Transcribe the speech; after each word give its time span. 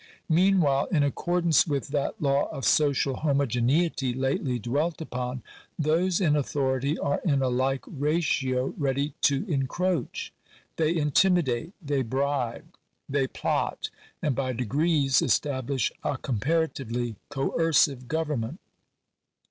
Meanwhile, 0.29 0.85
in 0.87 1.03
accordance 1.03 1.67
with 1.67 1.89
that 1.89 2.19
law 2.19 2.49
of 2.49 2.65
social 2.65 3.17
homogeneity 3.17 4.15
lately 4.15 4.57
dwelt 4.57 4.99
upon, 4.99 5.43
those 5.77 6.19
in 6.19 6.35
au 6.35 6.41
thority 6.41 6.97
are 6.99 7.21
in 7.23 7.43
a 7.43 7.49
like 7.49 7.83
ratio 7.85 8.73
ready 8.79 9.13
to 9.21 9.45
encroach. 9.47 10.33
They 10.77 10.95
intimidate, 10.95 11.73
they 11.79 12.01
bribe, 12.01 12.73
they 13.07 13.27
plot, 13.27 13.91
and 14.23 14.33
by 14.33 14.53
degrees 14.53 15.21
establish 15.21 15.91
a 16.03 16.17
comparatively 16.17 17.17
coercive 17.29 18.07
government. 18.07 18.59